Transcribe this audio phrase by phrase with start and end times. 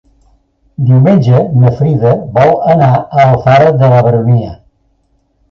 [0.85, 4.53] Diumenge na Frida vol anar a Alfara de la Baronia.